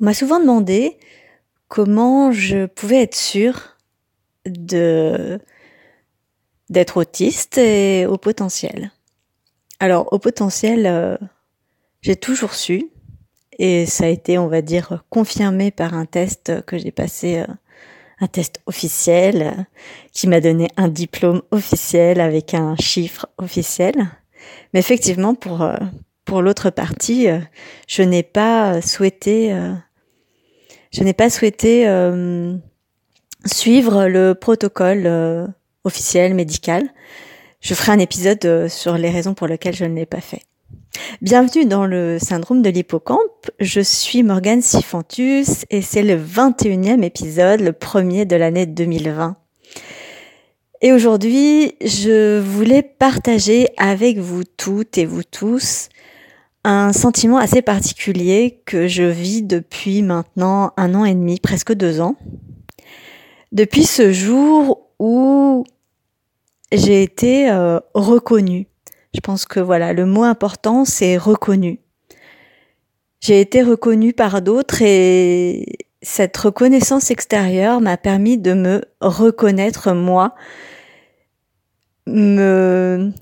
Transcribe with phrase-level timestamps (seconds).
[0.00, 0.98] On m'a souvent demandé
[1.68, 3.76] comment je pouvais être sûre
[4.44, 5.40] de
[6.68, 8.90] d'être autiste et au potentiel.
[9.78, 11.16] Alors au potentiel, euh,
[12.02, 12.90] j'ai toujours su
[13.58, 17.46] et ça a été, on va dire, confirmé par un test que j'ai passé, euh,
[18.20, 19.62] un test officiel euh,
[20.12, 23.94] qui m'a donné un diplôme officiel avec un chiffre officiel.
[24.74, 25.68] Mais effectivement, pour
[26.26, 27.28] pour l'autre partie,
[27.88, 29.54] je n'ai pas souhaité
[30.96, 32.54] je n'ai pas souhaité euh,
[33.44, 35.46] suivre le protocole euh,
[35.84, 36.88] officiel médical.
[37.60, 40.42] Je ferai un épisode euh, sur les raisons pour lesquelles je ne l'ai pas fait.
[41.20, 43.50] Bienvenue dans le syndrome de l'hippocampe.
[43.60, 49.36] Je suis Morgane Sifantus et c'est le 21e épisode, le premier de l'année 2020.
[50.80, 55.90] Et aujourd'hui, je voulais partager avec vous toutes et vous tous
[56.66, 62.00] un sentiment assez particulier que je vis depuis maintenant un an et demi, presque deux
[62.00, 62.16] ans.
[63.52, 65.64] Depuis ce jour où
[66.72, 68.66] j'ai été euh, reconnue.
[69.14, 71.78] Je pense que voilà, le mot important, c'est reconnu.
[73.20, 75.66] J'ai été reconnue par d'autres et
[76.02, 80.34] cette reconnaissance extérieure m'a permis de me reconnaître moi,
[82.06, 83.12] me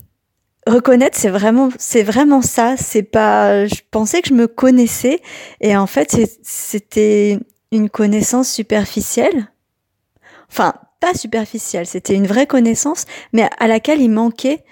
[0.67, 2.75] reconnaître c'est vraiment c'est vraiment ça.
[2.77, 5.21] C'est pas je pensais que je me connaissais.
[5.61, 7.39] Et en fait c'était
[7.71, 9.51] une connaissance superficielle.
[10.49, 14.63] Enfin pas superficielle c'était une vraie connaissance mais à laquelle il manquait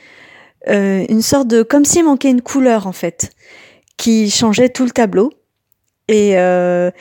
[0.69, 3.31] euh, une sorte de comme s'il manquait une couleur en fait
[3.97, 5.31] qui changeait tout le tableau.
[6.08, 6.91] Et euh,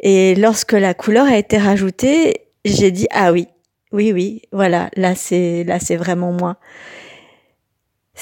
[0.00, 3.48] et lorsque la couleur a été rajoutée j'ai dit ah oui
[3.92, 6.56] oui oui voilà là c'est là c'est vraiment moi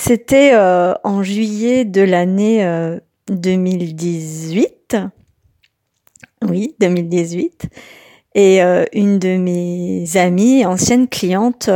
[0.01, 2.65] c'était euh, en juillet de l'année
[3.29, 4.95] 2018.
[4.95, 5.09] Euh,
[6.47, 7.69] oui, 2018.
[8.37, 11.69] Et euh, une de mes amies, ancienne cliente,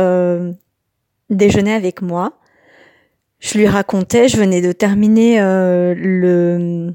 [1.29, 2.39] déjeunait avec moi.
[3.39, 6.93] Je lui racontais, je venais de terminer le,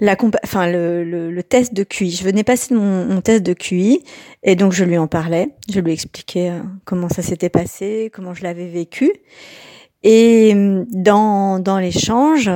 [0.00, 2.10] la enfin le, le, test de QI.
[2.10, 4.04] Je venais passer mon, mon, test de QI
[4.42, 5.48] et donc je lui en parlais.
[5.72, 6.52] Je lui expliquais
[6.84, 9.10] comment ça s'était passé, comment je l'avais vécu.
[10.04, 12.50] Et hum, dans, dans l'échange,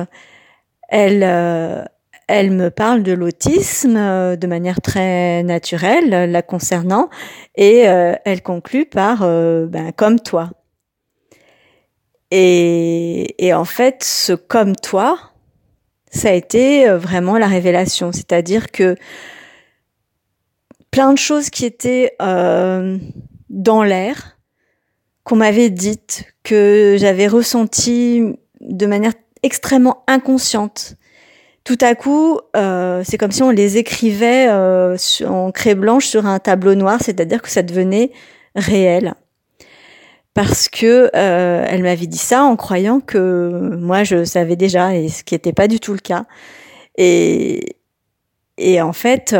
[0.87, 1.83] elle, euh,
[2.27, 7.09] elle me parle de l'autisme euh, de manière très naturelle, la concernant,
[7.55, 10.51] et euh, elle conclut par ben, comme toi.
[12.31, 15.17] Et, et en fait, ce comme toi,
[16.11, 18.11] ça a été vraiment la révélation.
[18.11, 18.95] C'est-à-dire que
[20.91, 24.38] plein de choses qui étaient dans l'air,
[25.29, 28.23] qu'on m'avait dites, que j'avais ressenti
[28.61, 29.13] de manière
[29.43, 30.95] extrêmement inconsciente.
[31.63, 34.97] Tout à coup, euh, c'est comme si on les écrivait euh,
[35.27, 38.11] en craie blanche sur un tableau noir, c'est-à-dire que ça devenait
[38.55, 39.13] réel.
[40.33, 45.09] Parce que euh, elle m'avait dit ça en croyant que moi je savais déjà, et
[45.09, 46.25] ce qui n'était pas du tout le cas.
[46.97, 47.75] Et,
[48.57, 49.35] et en fait,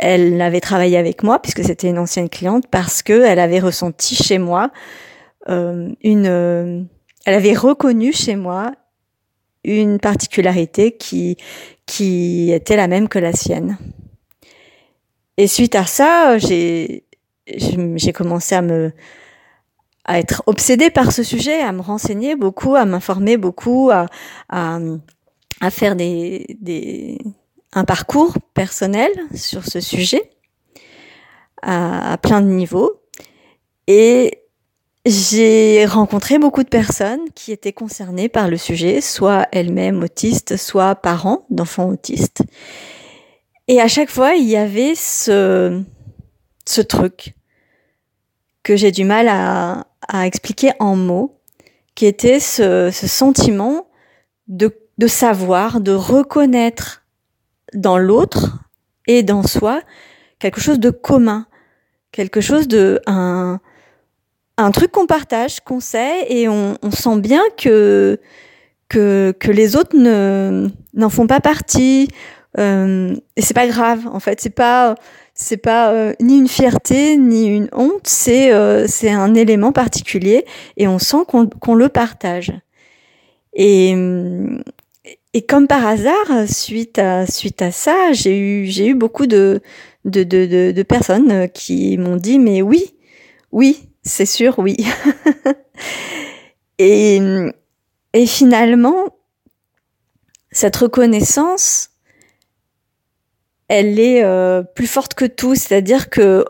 [0.00, 4.14] elle avait travaillé avec moi puisque c'était une ancienne cliente parce que elle avait ressenti
[4.14, 4.70] chez moi
[5.48, 6.82] euh, une, euh,
[7.24, 8.72] elle avait reconnu chez moi
[9.64, 11.36] une particularité qui
[11.86, 13.78] qui était la même que la sienne.
[15.36, 17.04] Et suite à ça, j'ai
[17.46, 18.92] j'ai commencé à me
[20.04, 24.06] à être obsédée par ce sujet, à me renseigner beaucoup, à m'informer beaucoup, à,
[24.48, 24.78] à,
[25.60, 27.18] à faire des, des,
[27.72, 30.30] un parcours personnel sur ce sujet
[31.62, 33.00] à, plein de niveaux.
[33.86, 34.42] Et
[35.06, 40.94] j'ai rencontré beaucoup de personnes qui étaient concernées par le sujet, soit elles-mêmes autistes, soit
[40.94, 42.42] parents d'enfants autistes.
[43.68, 45.82] Et à chaque fois, il y avait ce,
[46.66, 47.34] ce truc
[48.62, 51.38] que j'ai du mal à, à, expliquer en mots,
[51.94, 53.88] qui était ce, ce sentiment
[54.48, 56.99] de, de savoir, de reconnaître
[57.74, 58.58] dans l'autre
[59.06, 59.80] et dans soi
[60.38, 61.46] quelque chose de commun,
[62.10, 63.60] quelque chose de un,
[64.72, 68.18] truc qu'on partage, qu'on sait et on, sent bien que
[68.88, 72.08] que, les autres ne n'en font pas partie.
[72.58, 74.40] Euh, et c'est pas grave en fait.
[74.40, 74.96] C'est pas
[75.34, 78.06] c'est pas euh, ni une fierté ni une honte.
[78.06, 80.44] C'est euh, c'est un élément particulier
[80.76, 82.52] et on sent qu'on qu'on le partage.
[83.54, 83.94] Et
[85.32, 89.60] et comme par hasard, suite à suite à ça, j'ai eu j'ai eu beaucoup de
[90.04, 92.94] de, de, de, personnes qui m'ont dit mais oui,
[93.52, 94.76] oui, c'est sûr, oui.
[96.78, 97.20] et,
[98.12, 99.06] et finalement,
[100.50, 101.90] cette reconnaissance,
[103.68, 105.54] elle est euh, plus forte que tout.
[105.54, 106.44] C'est-à-dire que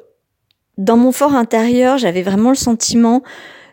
[0.78, 3.22] dans mon fort intérieur, j'avais vraiment le sentiment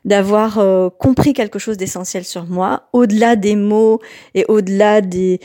[0.08, 4.00] d'avoir euh, compris quelque chose d'essentiel sur moi, au-delà des mots
[4.34, 5.40] et au-delà des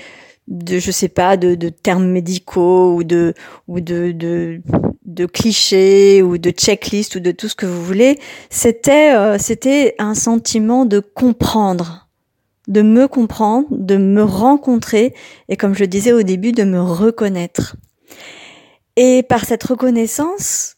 [0.48, 3.34] de je sais pas de, de termes médicaux ou de
[3.68, 4.60] ou de, de,
[5.04, 8.18] de clichés ou de checklists ou de tout ce que vous voulez
[8.50, 12.08] c'était euh, c'était un sentiment de comprendre
[12.66, 15.14] de me comprendre de me rencontrer
[15.48, 17.76] et comme je disais au début de me reconnaître.
[18.96, 20.76] Et par cette reconnaissance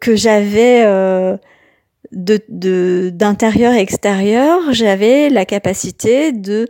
[0.00, 1.36] que j'avais euh,
[2.12, 6.66] de d'intérieur et extérieur, j'avais la capacité de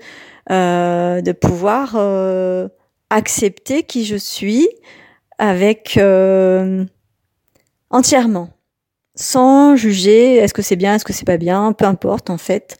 [0.50, 2.68] euh, de pouvoir euh,
[3.10, 4.68] accepter qui je suis
[5.38, 6.84] avec euh,
[7.90, 8.50] entièrement,
[9.14, 12.78] sans juger est-ce que c'est bien, est-ce que c'est pas bien, peu importe en fait.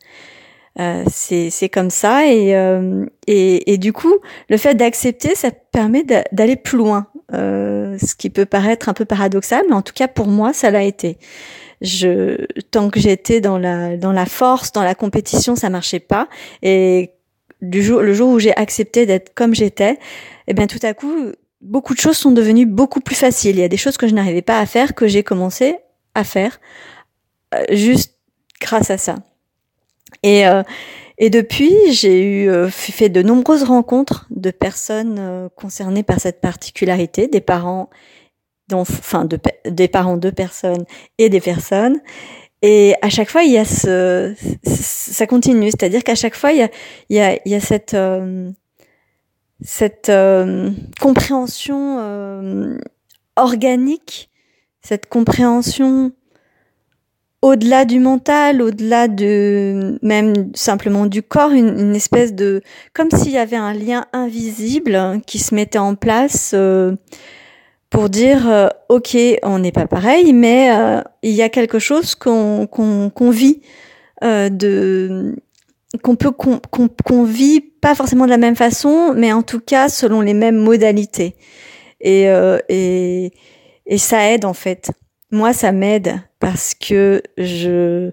[0.79, 4.15] Euh, c'est comme ça et, euh, et, et du coup
[4.49, 9.05] le fait d'accepter ça permet d'aller plus loin euh, ce qui peut paraître un peu
[9.05, 11.19] paradoxal, mais en tout cas pour moi, ça l'a été.
[11.81, 16.29] Je, tant que j'étais dans la dans la force, dans la compétition, ça marchait pas.
[16.63, 17.13] Et
[17.63, 19.99] du jour, le jour où j'ai accepté d'être comme j'étais,
[20.47, 23.57] eh bien tout à coup, beaucoup de choses sont devenues beaucoup plus faciles.
[23.57, 25.77] Il y a des choses que je n'arrivais pas à faire que j'ai commencé
[26.15, 26.61] à faire
[27.55, 28.17] euh, juste
[28.61, 29.17] grâce à ça.
[30.23, 30.63] Et euh,
[31.23, 36.41] et depuis, j'ai eu euh, fait de nombreuses rencontres de personnes euh, concernées par cette
[36.41, 37.91] particularité, des parents,
[38.75, 39.39] enfin de,
[39.69, 40.85] des parents de personnes
[41.19, 42.01] et des personnes.
[42.63, 46.69] Et à chaque fois, il y a ça continue, c'est-à-dire qu'à chaque fois, il
[47.09, 48.51] y a, cette, euh,
[49.63, 50.13] cette
[51.01, 51.99] compréhension
[53.37, 54.31] organique,
[54.83, 56.13] cette compréhension
[57.43, 62.63] au-delà du mental, au-delà de même simplement du corps, une, espèce de
[62.93, 66.95] comme s'il y avait un lien invisible qui se mettait en place euh,
[67.91, 72.15] pour dire euh, ok on n'est pas pareil, mais euh, il y a quelque chose
[72.15, 73.61] qu'on qu'on vit
[74.23, 75.37] de
[76.03, 80.21] qu'on peut qu'on vit pas forcément de la même façon, mais en tout cas selon
[80.21, 81.37] les mêmes modalités.
[82.01, 82.27] Et
[82.69, 83.33] et
[83.87, 84.91] et ça aide en fait.
[85.33, 88.11] Moi, ça m'aide parce que je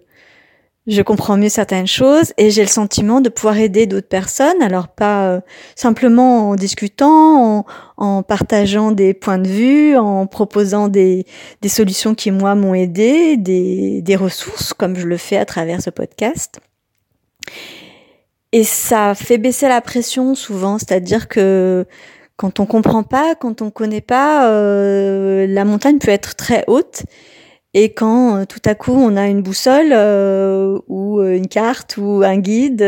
[0.88, 4.62] je comprends mieux certaines choses et j'ai le sentiment de pouvoir aider d'autres personnes.
[4.62, 5.42] Alors pas euh,
[5.76, 7.66] simplement en discutant,
[7.98, 11.26] en, partageant des points de vue, en proposant des,
[11.68, 15.90] solutions qui moi m'ont aidé, des, des ressources comme je le fais à travers ce
[15.90, 16.60] podcast.
[18.54, 21.86] Et ça fait baisser la pression souvent, c'est-à-dire que
[22.38, 27.04] quand on comprend pas, quand on connaît pas, euh, la montagne peut être très haute.
[27.80, 32.24] Et quand euh, tout à coup on a une boussole euh, ou une carte ou
[32.26, 32.82] un guide,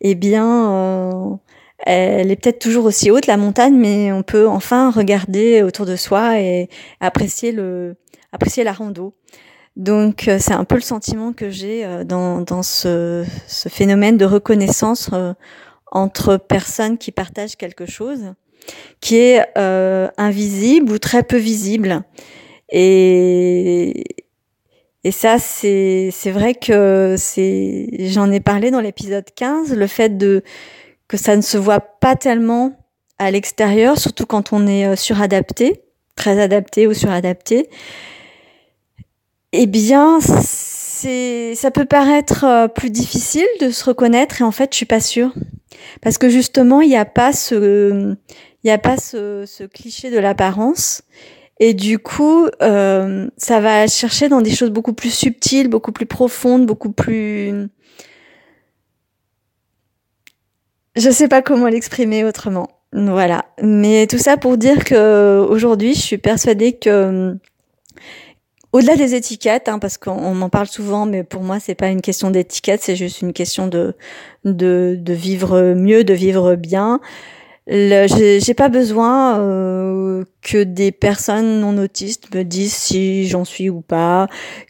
[0.00, 1.38] eh bien,
[1.80, 5.96] elle est peut-être toujours aussi haute la montagne, mais on peut enfin regarder autour de
[5.96, 6.70] soi et
[7.00, 7.96] apprécier le,
[8.32, 9.12] apprécier la rando.
[9.76, 15.10] Donc c'est un peu le sentiment que j'ai dans, dans ce, ce, phénomène de reconnaissance
[15.92, 18.32] entre personnes qui partagent quelque chose
[19.00, 22.02] qui est euh, invisible ou très peu visible.
[22.70, 24.04] Et,
[25.04, 27.14] et ça, c'est, vrai que
[27.98, 30.42] j'en ai parlé dans l'épisode 15, le fait de,
[31.08, 32.76] que ça ne se voit pas tellement
[33.18, 35.82] à l'extérieur, surtout quand on est euh, suradapté,
[36.16, 37.70] très adapté ou suradapté.
[39.52, 44.76] Eh bien, ça peut paraître euh, plus difficile de se reconnaître et en fait, je
[44.76, 45.32] suis pas sûre.
[46.02, 48.16] Parce que justement, il n'y a pas ce,
[48.64, 51.02] il n'y a pas ce, cliché de l'apparence.
[51.58, 56.06] Et du coup, euh, ça va chercher dans des choses beaucoup plus subtiles, beaucoup plus
[56.06, 57.68] profondes, beaucoup plus...
[60.96, 62.68] Je sais pas comment l'exprimer autrement.
[62.92, 63.46] Voilà.
[63.62, 67.36] Mais tout ça pour dire que aujourd'hui, je suis persuadée que
[68.72, 72.02] au-delà des étiquettes, hein, parce qu'on m'en parle souvent, mais pour moi, c'est pas une
[72.02, 73.94] question d'étiquette, c'est juste une question de,
[74.44, 77.00] de, de vivre mieux, de vivre bien.
[77.68, 83.80] J'ai pas besoin euh, que des personnes non autistes me disent si j'en suis ou
[83.80, 84.28] pas,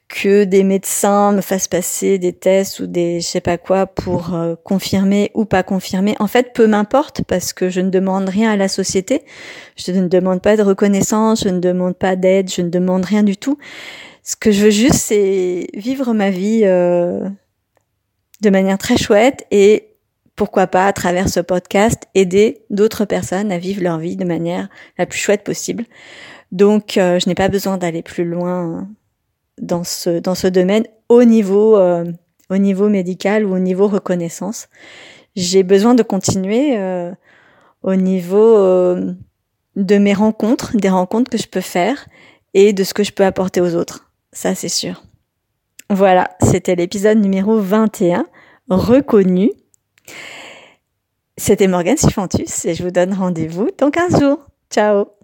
[0.08, 4.34] que des médecins me fassent passer des tests ou des je sais pas quoi pour
[4.34, 6.14] euh, confirmer ou pas confirmer.
[6.20, 9.22] En fait, peu m'importe parce que je ne demande rien à la société.
[9.76, 13.22] Je ne demande pas de reconnaissance, je ne demande pas d'aide, je ne demande rien
[13.22, 13.58] du tout.
[14.22, 17.28] Ce que je veux juste, c'est vivre ma vie euh,
[18.40, 19.95] de manière très chouette et
[20.36, 24.68] pourquoi pas à travers ce podcast aider d'autres personnes à vivre leur vie de manière
[24.98, 25.84] la plus chouette possible.
[26.52, 28.86] Donc euh, je n'ai pas besoin d'aller plus loin
[29.60, 32.04] dans ce dans ce domaine au niveau euh,
[32.50, 34.68] au niveau médical ou au niveau reconnaissance.
[35.34, 37.12] J'ai besoin de continuer euh,
[37.82, 39.12] au niveau euh,
[39.74, 42.06] de mes rencontres, des rencontres que je peux faire
[42.54, 44.10] et de ce que je peux apporter aux autres.
[44.32, 45.02] Ça c'est sûr.
[45.90, 48.26] Voilà, c'était l'épisode numéro 21,
[48.68, 49.52] reconnu.
[51.36, 54.46] C'était Morgane Sifantus et je vous donne rendez-vous dans 15 jours.
[54.70, 55.15] Ciao